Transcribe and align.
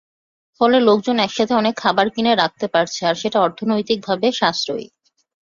ফলে 0.61 0.77
লোকজন 0.79 1.17
একসাথে 1.19 1.53
অনেক 1.55 1.75
খাবার 1.77 2.07
কিনে 2.09 2.33
রাখতে 2.35 2.65
পারছে, 2.67 3.01
আর 3.05 3.15
সেটা 3.15 3.37
অর্থনৈতিকভাবে 3.41 4.27
সাশ্রয়ী। 4.31 4.87